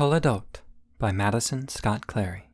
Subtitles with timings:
[0.00, 0.62] Toledot
[0.98, 2.48] by Madison Scott Clary.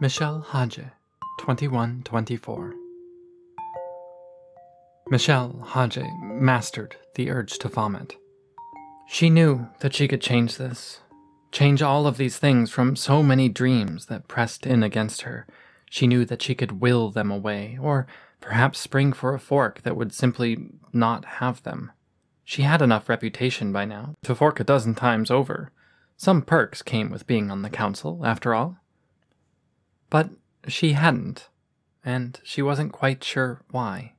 [0.00, 0.92] Michelle Hadje,
[1.40, 2.74] 2124.
[5.10, 8.16] Michelle Hadje mastered the urge to vomit.
[9.06, 11.00] She knew that she could change this,
[11.52, 15.46] change all of these things from so many dreams that pressed in against her.
[15.90, 18.06] She knew that she could will them away, or
[18.40, 21.92] perhaps spring for a fork that would simply not have them.
[22.44, 25.72] She had enough reputation by now to fork a dozen times over.
[26.16, 28.78] Some perks came with being on the council, after all.
[30.10, 30.30] But
[30.68, 31.48] she hadn't,
[32.04, 34.14] and she wasn't quite sure why.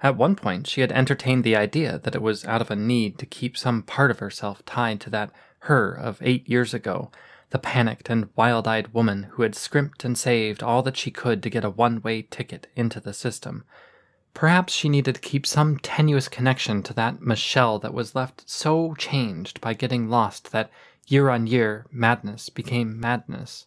[0.00, 3.18] At one point, she had entertained the idea that it was out of a need
[3.18, 7.10] to keep some part of herself tied to that her of eight years ago,
[7.50, 11.42] the panicked and wild eyed woman who had scrimped and saved all that she could
[11.42, 13.64] to get a one way ticket into the system.
[14.34, 18.94] Perhaps she needed to keep some tenuous connection to that Michelle that was left so
[18.94, 20.70] changed by getting lost that
[21.06, 23.66] year on year madness became madness.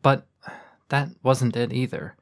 [0.00, 0.26] But
[0.88, 2.16] that wasn't it either.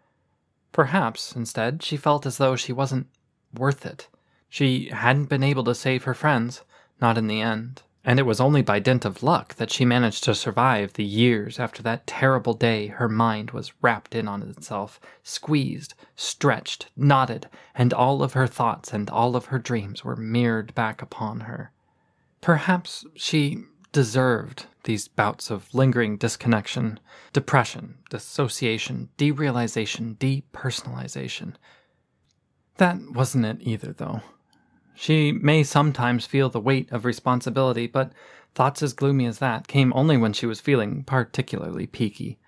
[0.73, 3.07] Perhaps, instead, she felt as though she wasn't
[3.55, 4.09] worth it.
[4.49, 6.63] She hadn't been able to save her friends,
[7.01, 10.25] not in the end, and it was only by dint of luck that she managed
[10.25, 14.99] to survive the years after that terrible day her mind was wrapped in on itself,
[15.23, 20.75] squeezed, stretched, knotted, and all of her thoughts and all of her dreams were mirrored
[20.75, 21.73] back upon her.
[22.41, 26.99] Perhaps she deserved these bouts of lingering disconnection,
[27.35, 31.55] depression, dissociation, derealization, depersonalization.
[32.79, 34.23] That wasn't it either, though.
[35.01, 38.13] She may sometimes feel the weight of responsibility, but
[38.55, 42.39] thoughts as gloomy as that came only when she was feeling particularly peaky.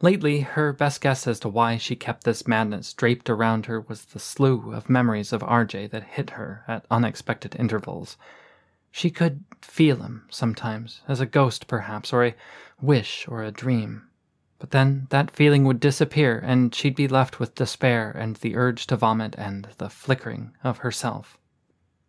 [0.00, 4.06] Lately, her best guess as to why she kept this madness draped around her was
[4.06, 8.16] the slew of memories of RJ that hit her at unexpected intervals.
[8.90, 12.34] She could feel him sometimes, as a ghost perhaps, or a
[12.82, 14.05] wish or a dream.
[14.58, 18.86] But then that feeling would disappear, and she'd be left with despair and the urge
[18.86, 21.38] to vomit and the flickering of herself.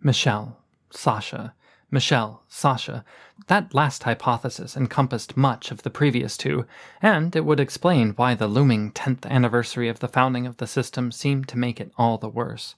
[0.01, 0.57] Michelle,
[0.89, 1.53] Sasha,
[1.89, 3.05] Michelle, Sasha.
[3.47, 6.65] That last hypothesis encompassed much of the previous two,
[7.01, 11.11] and it would explain why the looming 10th anniversary of the founding of the system
[11.11, 12.75] seemed to make it all the worse.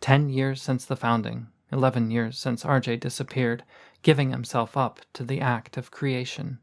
[0.00, 3.62] Ten years since the founding, eleven years since RJ disappeared,
[4.02, 6.58] giving himself up to the act of creation.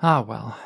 [0.00, 0.58] Ah, well,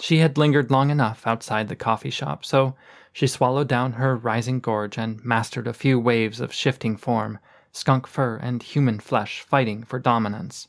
[0.00, 2.76] she had lingered long enough outside the coffee shop, so
[3.12, 7.38] she swallowed down her rising gorge and mastered a few waves of shifting form,
[7.72, 10.68] skunk fur and human flesh fighting for dominance.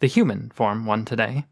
[0.00, 1.46] The human form won today.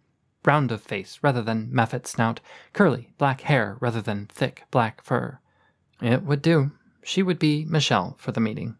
[0.44, 2.40] Round of face rather than mephit snout,
[2.72, 5.38] curly black hair rather than thick black fur.
[6.00, 6.72] It would do.
[7.04, 8.76] She would be Michelle for the meeting.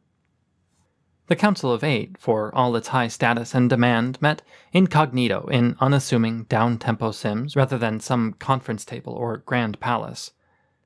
[1.32, 4.42] The Council of Eight, for all its high status and demand, met
[4.74, 10.32] incognito in unassuming down tempo sims rather than some conference table or grand palace.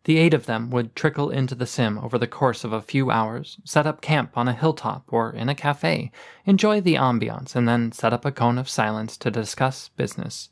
[0.04, 3.10] The eight of them would trickle into the sim over the course of a few
[3.10, 6.12] hours, set up camp on a hilltop or in a cafe,
[6.44, 10.50] enjoy the ambiance, and then set up a cone of silence to discuss business.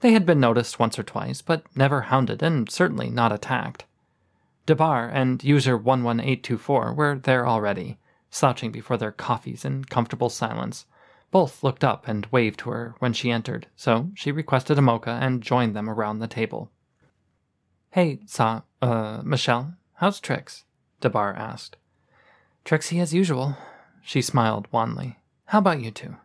[0.00, 3.86] They had been noticed once or twice, but never hounded and certainly not attacked.
[4.66, 7.96] Debar and user 11824 were there already
[8.32, 10.86] slouching before their coffees in comfortable silence.
[11.30, 15.18] Both looked up and waved to her when she entered, so she requested a mocha
[15.22, 16.72] and joined them around the table.
[17.90, 20.64] Hey, Sa, uh, Michelle, how's Trix?
[21.00, 21.76] Debar asked.
[22.64, 23.56] Trixie as usual.
[24.02, 25.18] She smiled wanly.
[25.46, 26.16] How about you two?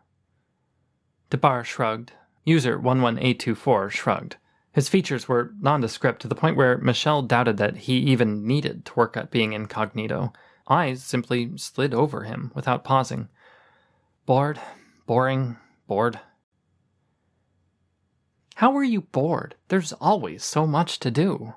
[1.29, 2.13] Debar shrugged.
[2.45, 4.37] User 11824 shrugged.
[4.71, 8.93] His features were nondescript to the point where Michelle doubted that he even needed to
[8.93, 10.31] work at being incognito
[10.69, 13.29] eyes simply slid over him without pausing.
[14.25, 14.59] Bored,
[15.05, 15.57] boring,
[15.87, 16.19] bored.
[18.55, 19.55] How are you bored?
[19.67, 21.53] There's always so much to do.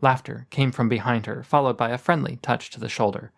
[0.00, 3.32] Laughter came from behind her, followed by a friendly touch to the shoulder.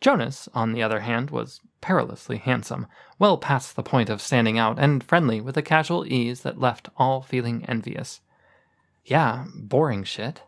[0.00, 2.86] Jonas, on the other hand, was perilously handsome,
[3.18, 6.88] well past the point of standing out, and friendly with a casual ease that left
[6.96, 8.20] all feeling envious.
[9.04, 10.42] Yeah, boring shit.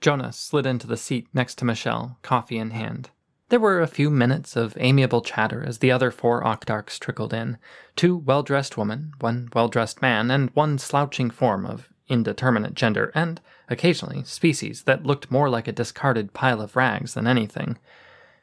[0.00, 3.10] Jonas slid into the seat next to Michelle, coffee in hand.
[3.50, 7.58] There were a few minutes of amiable chatter as the other four Octarchs trickled in
[7.96, 13.12] two well dressed women, one well dressed man, and one slouching form of indeterminate gender,
[13.14, 17.76] and, occasionally, species that looked more like a discarded pile of rags than anything.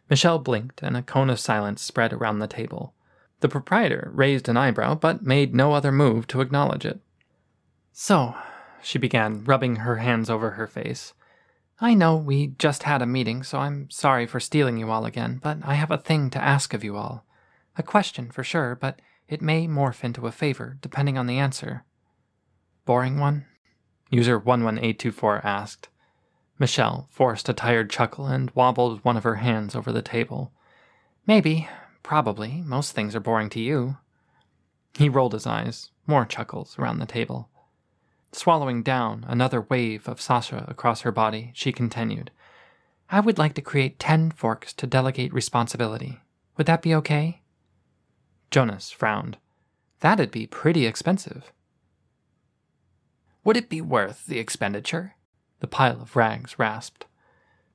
[0.09, 2.93] Michelle blinked, and a cone of silence spread around the table.
[3.39, 6.99] The proprietor raised an eyebrow, but made no other move to acknowledge it.
[7.93, 8.35] So,
[8.81, 11.13] she began, rubbing her hands over her face.
[11.79, 15.39] I know we just had a meeting, so I'm sorry for stealing you all again,
[15.43, 17.23] but I have a thing to ask of you all.
[17.77, 21.83] A question for sure, but it may morph into a favor, depending on the answer.
[22.85, 23.45] Boring one?
[24.09, 25.89] User 11824 asked.
[26.57, 30.51] Michelle forced a tired chuckle and wobbled one of her hands over the table.
[31.27, 31.69] Maybe,
[32.01, 33.97] probably, most things are boring to you.
[34.95, 37.49] He rolled his eyes, more chuckles around the table.
[38.31, 42.31] Swallowing down another wave of Sasha across her body, she continued,
[43.09, 46.19] I would like to create ten forks to delegate responsibility.
[46.57, 47.41] Would that be okay?
[48.51, 49.37] Jonas frowned.
[50.01, 51.51] That'd be pretty expensive.
[53.43, 55.15] Would it be worth the expenditure?
[55.59, 57.05] The pile of rags rasped.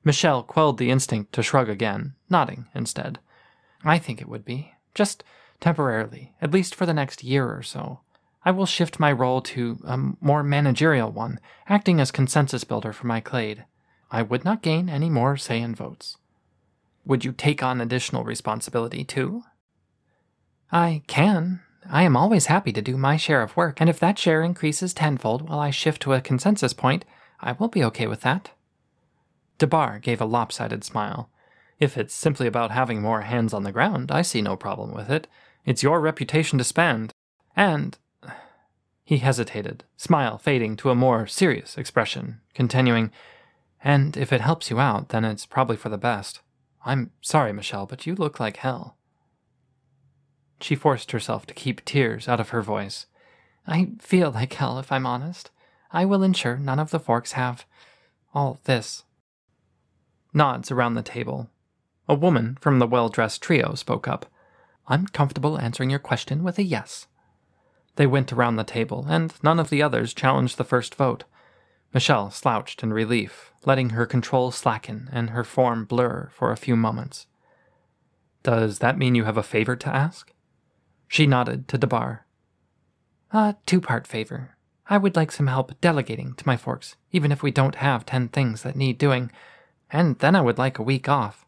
[0.03, 3.19] Michelle quelled the instinct to shrug again, nodding instead.
[3.83, 4.73] I think it would be.
[4.93, 5.23] Just
[5.59, 8.01] temporarily, at least for the next year or so.
[8.45, 13.07] I will shift my role to a more managerial one, acting as consensus builder for
[13.07, 13.65] my clade.
[14.11, 16.17] I would not gain any more say in votes.
[17.05, 19.43] Would you take on additional responsibility too?
[20.71, 21.61] I can.
[21.89, 24.93] I am always happy to do my share of work, and if that share increases
[24.93, 27.05] tenfold while I shift to a consensus point,
[27.39, 28.51] I will be okay with that.
[29.57, 31.29] Debar gave a lopsided smile.
[31.79, 35.09] If it's simply about having more hands on the ground, I see no problem with
[35.09, 35.27] it.
[35.65, 37.11] It's your reputation to spend.
[37.55, 37.97] And
[39.03, 43.11] he hesitated, smile fading to a more serious expression, continuing,
[43.83, 46.39] And if it helps you out, then it's probably for the best.
[46.85, 48.97] I'm sorry, Michelle, but you look like hell.
[50.61, 53.07] She forced herself to keep tears out of her voice.
[53.67, 55.51] I feel like hell, if I'm honest.
[55.91, 57.65] I will ensure none of the forks have
[58.33, 59.03] all this.
[60.33, 61.49] Nods around the table.
[62.07, 64.25] A woman from the well dressed trio spoke up.
[64.87, 67.07] I'm comfortable answering your question with a yes.
[67.95, 71.25] They went around the table, and none of the others challenged the first vote.
[71.93, 76.75] Michelle slouched in relief, letting her control slacken and her form blur for a few
[76.75, 77.27] moments.
[78.41, 80.33] Does that mean you have a favor to ask?
[81.07, 82.25] She nodded to Debar.
[83.31, 84.57] A two part favor.
[84.89, 88.27] I would like some help delegating to my forks, even if we don't have ten
[88.27, 89.31] things that need doing,
[89.91, 91.45] and then I would like a week off.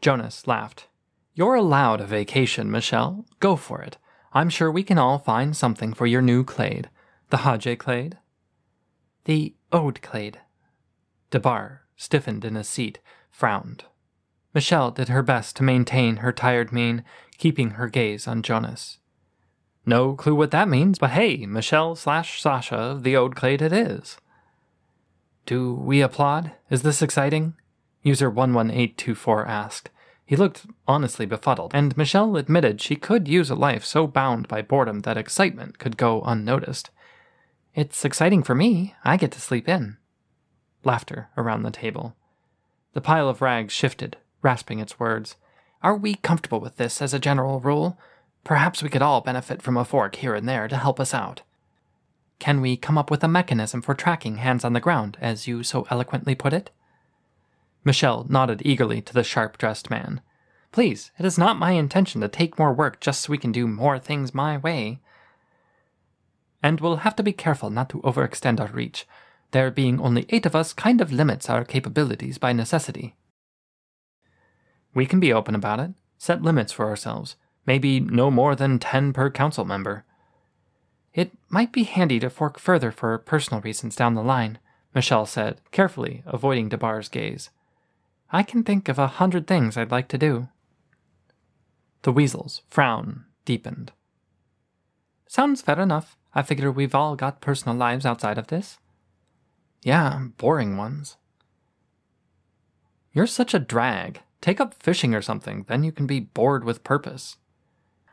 [0.00, 0.86] Jonas laughed.
[1.34, 3.24] You're allowed a vacation, Michelle.
[3.40, 3.96] Go for it.
[4.32, 6.88] I'm sure we can all find something for your new clade.
[7.30, 8.18] The Hadje clade?
[9.24, 10.40] The Ode clade.
[11.30, 13.00] Debar, stiffened in his seat,
[13.30, 13.84] frowned.
[14.54, 17.04] Michelle did her best to maintain her tired mien,
[17.38, 18.98] keeping her gaze on Jonas.
[19.86, 23.72] No clue what that means, but hey, Michelle slash Sasha of the Ode clade it
[23.72, 24.18] is.
[25.46, 26.52] Do we applaud?
[26.68, 27.54] Is this exciting?
[28.02, 29.90] User 11824 asked.
[30.30, 34.62] He looked honestly befuddled, and Michelle admitted she could use a life so bound by
[34.62, 36.90] boredom that excitement could go unnoticed.
[37.74, 38.94] It's exciting for me.
[39.02, 39.96] I get to sleep in.
[40.84, 42.14] Laughter around the table.
[42.92, 45.34] The pile of rags shifted, rasping its words.
[45.82, 47.98] Are we comfortable with this as a general rule?
[48.44, 51.42] Perhaps we could all benefit from a fork here and there to help us out.
[52.38, 55.64] Can we come up with a mechanism for tracking hands on the ground, as you
[55.64, 56.70] so eloquently put it?
[57.84, 60.20] Michelle nodded eagerly to the sharp dressed man.
[60.72, 63.66] Please, it is not my intention to take more work just so we can do
[63.66, 65.00] more things my way.
[66.62, 69.06] And we'll have to be careful not to overextend our reach.
[69.52, 73.16] There being only eight of us kind of limits our capabilities by necessity.
[74.94, 79.12] We can be open about it, set limits for ourselves, maybe no more than ten
[79.12, 80.04] per council member.
[81.14, 84.58] It might be handy to fork further for personal reasons down the line,
[84.94, 87.50] Michelle said, carefully avoiding Debar's gaze.
[88.32, 90.48] I can think of a hundred things I'd like to do.
[92.02, 93.92] The weasel's frown deepened.
[95.26, 96.16] Sounds fair enough.
[96.34, 98.78] I figure we've all got personal lives outside of this.
[99.82, 101.16] Yeah, boring ones.
[103.12, 104.20] You're such a drag.
[104.40, 107.36] Take up fishing or something, then you can be bored with purpose.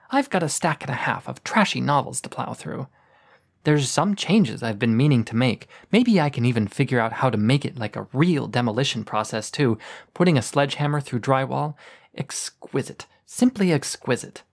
[0.09, 2.87] I've got a stack and a half of trashy novels to plow through.
[3.67, 5.67] There's some changes I've been meaning to make.
[5.91, 9.51] Maybe I can even figure out how to make it like a real demolition process,
[9.51, 9.77] too.
[10.13, 11.75] Putting a sledgehammer through drywall.
[12.15, 13.07] Exquisite.
[13.25, 14.43] Simply exquisite.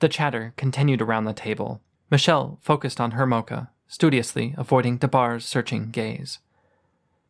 [0.00, 1.80] The chatter continued around the table.
[2.10, 6.40] Michelle focused on her mocha, studiously avoiding Debar's searching gaze.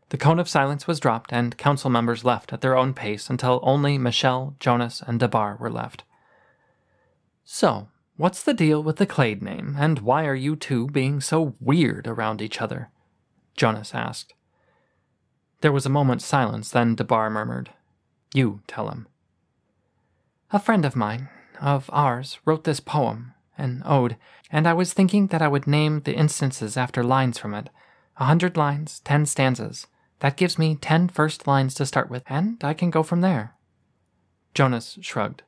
[0.09, 3.61] The cone of silence was dropped, and council members left at their own pace until
[3.63, 6.03] only Michelle, Jonas, and Debar were left.
[7.45, 11.57] So, What's the deal with the Clade name, and why are you two being so
[11.61, 12.91] weird around each other?
[13.57, 14.35] Jonas asked.
[15.63, 17.71] There was a moment's silence, then Debar murmured,
[18.33, 19.09] You tell him.
[20.53, 21.29] A friend of mine,
[21.61, 24.17] of ours, wrote this poem, an ode,
[24.49, 27.69] and I was thinking that I would name the instances after lines from it.
[28.19, 29.89] A hundred lines, ten stanzas.
[30.21, 33.57] That gives me ten first lines to start with, and I can go from there.
[34.55, 35.43] Jonas shrugged.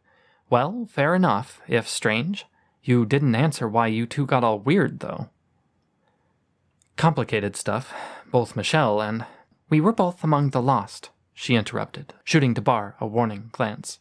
[0.51, 2.45] Well, fair enough, if strange.
[2.87, 5.29] You didn't answer why you two got all weird, though.
[6.95, 7.93] Complicated stuff.
[8.31, 9.27] Both Michelle and.
[9.69, 13.99] We were both among the lost, she interrupted, shooting Debar a warning glance.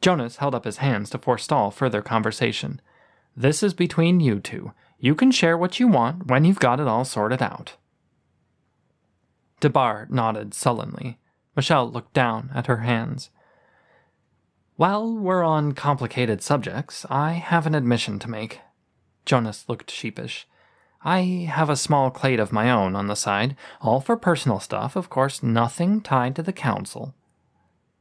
[0.00, 2.80] Jonas held up his hands to forestall further conversation.
[3.36, 4.72] This is between you two.
[4.98, 7.74] You can share what you want when you've got it all sorted out.
[9.60, 11.18] Debar nodded sullenly.
[11.54, 13.28] Michelle looked down at her hands.
[14.76, 18.60] While we're on complicated subjects, I have an admission to make.
[19.26, 20.48] Jonas looked sheepish.
[21.04, 24.96] I have a small clade of my own on the side, all for personal stuff,
[24.96, 27.14] of course, nothing tied to the council.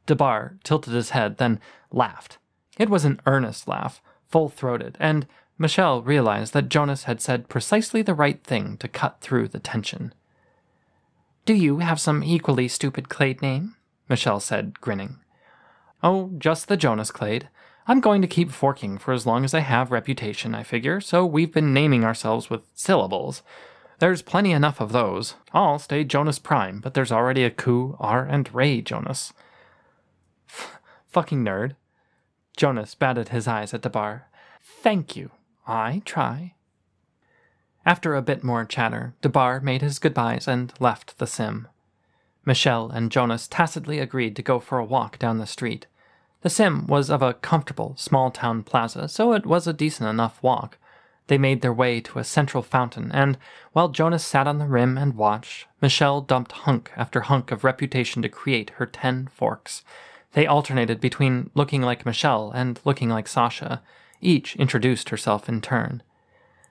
[0.06, 1.60] Debar tilted his head, then
[1.92, 2.38] laughed.
[2.78, 8.01] It was an earnest laugh, full throated, and Michelle realized that Jonas had said precisely
[8.01, 10.13] the right thing to cut through the tension.
[11.46, 13.75] Do you have some equally stupid clade name?
[14.08, 15.18] Michelle said, grinning.
[16.03, 17.50] Oh, just the Jonas clade.
[17.88, 21.25] I'm going to keep forking for as long as I have reputation, I figure, so
[21.25, 23.43] we've been naming ourselves with syllables.
[24.00, 25.36] There's plenty enough of those.
[25.53, 29.34] I'll stay Jonas Prime, but there's already a Ku, R, and Ray Jonas.
[31.08, 31.75] fucking nerd.
[32.58, 34.27] Jonas batted his eyes at Debar.
[34.62, 35.31] Thank you.
[35.67, 36.55] I try.
[37.86, 41.67] After a bit more chatter, Debar made his goodbyes and left the sim.
[42.46, 45.86] Michelle and Jonas tacitly agreed to go for a walk down the street.
[46.41, 50.41] The sim was of a comfortable, small town plaza, so it was a decent enough
[50.41, 50.77] walk.
[51.27, 53.38] They made their way to a central fountain, and
[53.74, 58.21] while Jonas sat on the rim and watched, Michelle dumped hunk after hunk of reputation
[58.21, 59.83] to create her ten forks.
[60.33, 63.81] They alternated between looking like Michelle and looking like Sasha.
[64.19, 66.01] Each introduced herself in turn.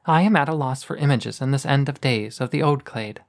[0.04, 2.84] I am at a loss for images in this end of days of the Ode
[2.84, 3.22] Clade.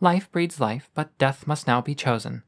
[0.00, 2.42] Life breeds life, but death must now be chosen.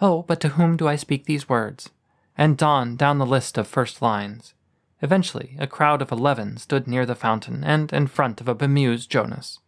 [0.00, 1.90] Oh, but to whom do I speak these words?
[2.38, 4.54] And Don down the list of first lines.
[5.02, 9.10] Eventually, a crowd of eleven stood near the fountain and in front of a bemused
[9.10, 9.58] Jonas.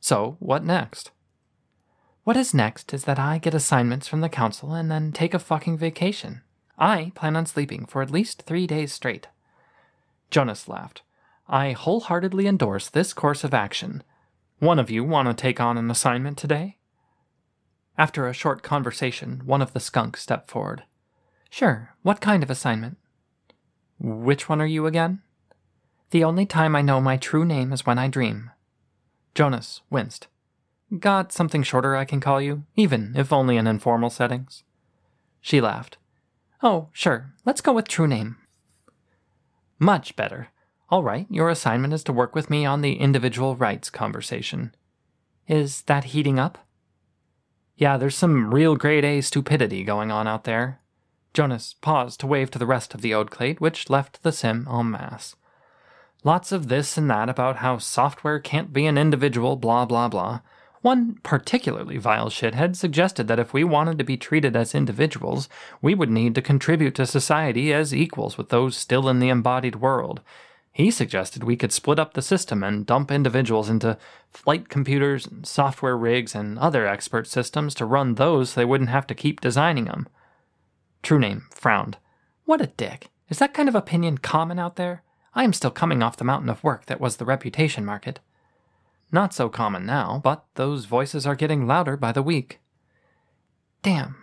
[0.00, 1.10] So, what next?
[2.24, 5.38] What is next is that I get assignments from the council and then take a
[5.38, 6.42] fucking vacation.
[6.78, 9.28] I plan on sleeping for at least three days straight.
[10.30, 11.02] Jonas laughed.
[11.48, 14.02] I wholeheartedly endorse this course of action.
[14.60, 16.78] One of you want to take on an assignment today?
[17.98, 20.84] After a short conversation, one of the skunks stepped forward.
[21.50, 22.96] Sure, what kind of assignment?
[23.98, 25.20] Which one are you again?
[26.10, 28.50] The only time I know my true name is when I dream.
[29.34, 30.28] Jonas winced.
[30.98, 34.64] Got something shorter I can call you, even if only in informal settings?
[35.40, 35.98] She laughed.
[36.62, 38.36] Oh, sure, let's go with true name.
[39.78, 40.48] Much better.
[40.88, 44.74] All right, your assignment is to work with me on the individual rights conversation.
[45.46, 46.58] Is that heating up?
[47.76, 50.80] Yeah, there's some real grade A stupidity going on out there.
[51.32, 54.66] Jonas paused to wave to the rest of the Ode Clade, which left the sim
[54.70, 55.36] en masse.
[56.24, 60.40] Lots of this and that about how software can't be an individual, blah blah blah.
[60.82, 65.48] One particularly vile shithead suggested that if we wanted to be treated as individuals,
[65.82, 69.76] we would need to contribute to society as equals with those still in the embodied
[69.76, 70.20] world.
[70.72, 73.98] He suggested we could split up the system and dump individuals into
[74.30, 79.06] flight computers, software rigs, and other expert systems to run those so they wouldn't have
[79.08, 80.08] to keep designing them.
[81.02, 81.98] True Name frowned.
[82.44, 83.08] What a dick.
[83.28, 85.02] Is that kind of opinion common out there?
[85.34, 88.18] I am still coming off the mountain of work that was the reputation market.
[89.12, 92.60] Not so common now, but those voices are getting louder by the week.
[93.82, 94.16] Damn.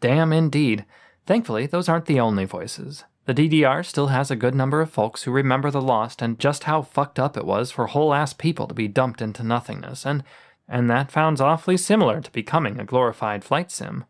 [0.00, 0.84] Damn indeed.
[1.26, 3.04] Thankfully, those aren't the only voices.
[3.26, 6.64] The DDR still has a good number of folks who remember the lost and just
[6.64, 10.22] how fucked up it was for whole ass people to be dumped into nothingness, and
[10.68, 14.04] and that sounds awfully similar to becoming a glorified flight sim.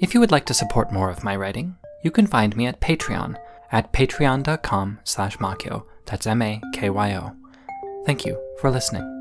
[0.01, 2.81] If you would like to support more of my writing, you can find me at
[2.81, 3.37] Patreon
[3.73, 5.85] at patreon.com slash Makyo.
[6.05, 7.33] That's M-A-K-Y-O.
[8.05, 9.16] Thank you for listening.